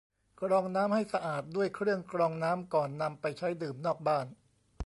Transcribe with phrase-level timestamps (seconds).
[0.41, 4.25] กรองน้ำให้สะอาดด้วยเครื่องกรองน้ำก่อนนำไปใช้ดื่มนอกบ้าน